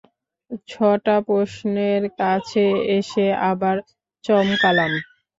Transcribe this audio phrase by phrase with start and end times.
[0.69, 2.65] ছটা প্রশ্নের কাছে
[2.97, 3.75] এসে আবার
[4.23, 4.91] চমকালাম।